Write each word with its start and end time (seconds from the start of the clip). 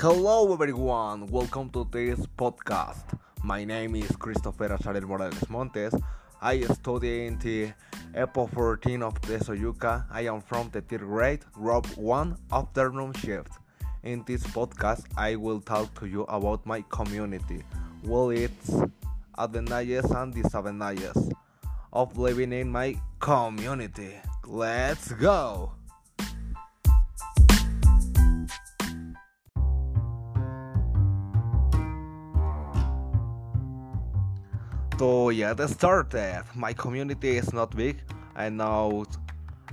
Hello, 0.00 0.52
everyone. 0.52 1.26
Welcome 1.26 1.70
to 1.70 1.84
this 1.90 2.20
podcast. 2.38 3.18
My 3.42 3.64
name 3.64 3.96
is 3.96 4.14
Christopher 4.14 4.68
Acharer 4.68 5.02
Morales 5.02 5.50
Montes. 5.50 5.92
I 6.40 6.60
study 6.60 7.26
in 7.26 7.36
the 7.40 7.72
EPO 8.14 8.48
14 8.54 9.02
of 9.02 9.20
Tezoyuca. 9.20 10.04
I 10.08 10.20
am 10.26 10.40
from 10.40 10.70
the 10.70 10.82
third 10.82 11.00
grade, 11.00 11.40
group 11.52 11.84
1 11.96 12.36
afternoon 12.52 13.12
shift. 13.14 13.50
In 14.04 14.22
this 14.24 14.44
podcast, 14.44 15.04
I 15.16 15.34
will 15.34 15.60
talk 15.60 15.92
to 15.98 16.06
you 16.06 16.22
about 16.28 16.64
my 16.64 16.82
community. 16.90 17.64
Well, 18.04 18.30
it's 18.30 18.70
advantages 19.36 20.12
and 20.12 20.32
disadvantages 20.32 21.28
of 21.92 22.16
living 22.16 22.52
in 22.52 22.70
my 22.70 22.94
community. 23.18 24.14
Let's 24.46 25.10
go! 25.10 25.72
To 34.98 35.32
get 35.32 35.60
started, 35.70 36.42
my 36.56 36.72
community 36.72 37.36
is 37.36 37.52
not 37.52 37.70
big. 37.76 38.02
I 38.34 38.48
know 38.48 39.06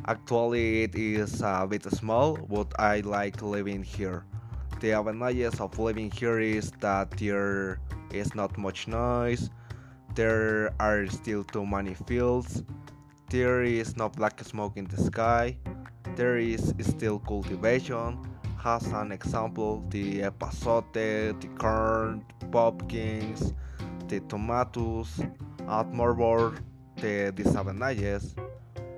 actually 0.05 0.83
it 0.83 0.93
is 0.93 1.41
a 1.41 1.65
bit 1.67 1.81
small, 1.89 2.37
but 2.37 2.71
I 2.77 2.99
like 2.99 3.41
living 3.41 3.81
here. 3.81 4.23
The 4.81 4.91
advantages 4.91 5.59
of 5.59 5.79
living 5.79 6.11
here 6.11 6.39
is 6.39 6.69
that 6.81 7.09
there 7.17 7.79
is 8.13 8.35
not 8.35 8.55
much 8.59 8.87
noise, 8.87 9.49
there 10.13 10.71
are 10.79 11.07
still 11.07 11.43
too 11.43 11.65
many 11.65 11.95
fields, 11.95 12.63
there 13.31 13.63
is 13.63 13.97
no 13.97 14.09
black 14.09 14.39
smoke 14.43 14.77
in 14.77 14.85
the 14.85 15.01
sky, 15.01 15.57
there 16.15 16.37
is 16.37 16.71
still 16.81 17.17
cultivation. 17.17 18.19
As 18.63 18.85
an 18.93 19.11
example, 19.11 19.83
the 19.89 20.21
epazote, 20.21 20.93
the 21.41 21.47
corn, 21.57 22.23
pumpkins, 22.51 23.53
the 24.07 24.19
tomatoes, 24.21 25.21
more 25.91 26.53
the 26.97 27.31
disadvantages 27.35 28.35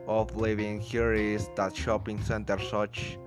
of 0.08 0.36
living 0.36 0.80
here 0.80 1.14
is 1.14 1.50
that 1.56 1.76
shopping 1.76 2.22
centers 2.22 2.70
such 2.70 3.18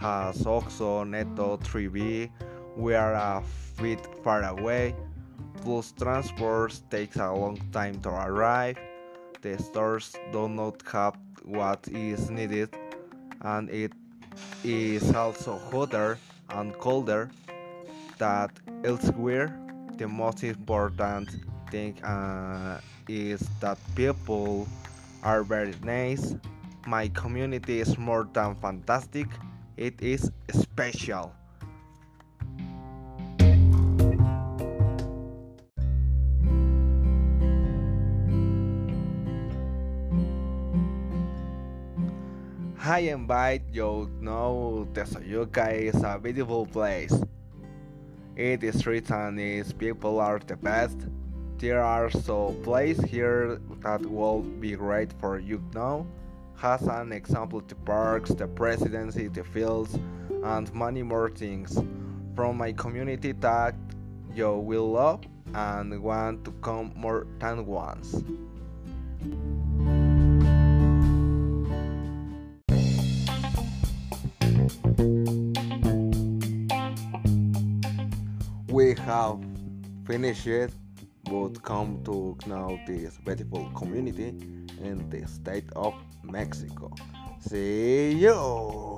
as 0.00 0.42
Oxxo, 0.44 1.08
Netto, 1.08 1.56
3B, 1.58 2.30
we 2.76 2.94
are 2.94 3.14
a 3.14 3.42
bit 3.80 4.00
far 4.22 4.42
away, 4.42 4.94
plus 5.62 5.92
transport 5.92 6.80
takes 6.90 7.16
a 7.16 7.30
long 7.30 7.58
time 7.72 8.00
to 8.00 8.08
arrive, 8.08 8.78
the 9.42 9.58
stores 9.58 10.14
do 10.32 10.48
not 10.48 10.82
have 10.90 11.16
what 11.44 11.86
is 11.88 12.30
needed, 12.30 12.70
and 13.42 13.68
it 13.70 13.92
is 14.64 15.12
also 15.14 15.58
hotter 15.70 16.18
and 16.50 16.72
colder 16.78 17.30
than 18.18 18.48
elsewhere 18.84 19.58
the 20.02 20.08
most 20.08 20.42
important 20.42 21.30
thing 21.70 21.94
uh, 22.02 22.80
is 23.06 23.38
that 23.60 23.78
people 23.94 24.66
are 25.22 25.44
very 25.44 25.74
nice. 25.84 26.34
My 26.88 27.06
community 27.14 27.78
is 27.78 27.96
more 27.96 28.26
than 28.32 28.56
fantastic, 28.56 29.28
it 29.76 29.94
is 30.02 30.28
special. 30.50 31.30
I 42.82 43.06
invite 43.06 43.62
you 43.70 44.10
know 44.18 44.88
Tezoyuca 44.92 45.70
is 45.70 46.02
a 46.02 46.18
beautiful 46.18 46.66
place. 46.66 47.14
It 48.34 48.64
is 48.64 48.86
written 48.86 49.38
is 49.38 49.74
people 49.74 50.18
are 50.18 50.38
the 50.38 50.56
best. 50.56 50.96
There 51.58 51.82
are 51.82 52.10
so 52.10 52.56
places 52.62 53.04
here 53.04 53.60
that 53.82 54.00
will 54.06 54.40
be 54.40 54.72
great 54.72 55.12
for 55.20 55.38
you 55.38 55.62
now. 55.74 56.06
Has 56.56 56.80
an 56.82 57.12
example 57.12 57.60
the 57.60 57.74
parks, 57.74 58.30
the 58.30 58.46
presidency, 58.46 59.28
the 59.28 59.44
fields, 59.44 59.98
and 60.42 60.74
many 60.74 61.02
more 61.02 61.28
things. 61.28 61.78
From 62.34 62.56
my 62.56 62.72
community 62.72 63.32
that 63.32 63.74
you 64.34 64.50
will 64.54 64.90
love 64.90 65.20
and 65.52 66.02
want 66.02 66.46
to 66.46 66.52
come 66.62 66.92
more 66.96 67.26
than 67.38 67.66
once. 67.66 68.24
We 78.72 78.94
have 78.94 79.38
finished 80.06 80.48
but 81.24 81.62
come 81.62 82.02
to 82.04 82.38
know 82.46 82.80
this 82.86 83.18
beautiful 83.18 83.70
community 83.76 84.28
in 84.82 85.10
the 85.10 85.26
state 85.28 85.68
of 85.76 85.92
Mexico. 86.24 86.90
See 87.38 88.12
you! 88.12 88.91